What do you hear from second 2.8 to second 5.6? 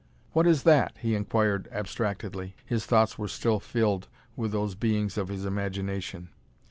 thoughts were still filled with those beings of his